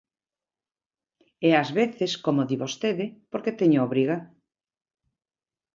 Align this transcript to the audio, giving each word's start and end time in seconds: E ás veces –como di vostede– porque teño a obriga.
E 1.47 1.49
ás 1.61 1.69
veces 1.79 2.11
–como 2.17 2.41
di 2.49 2.55
vostede– 2.63 3.13
porque 3.31 3.57
teño 3.59 3.77
a 3.79 3.85
obriga. 3.87 4.17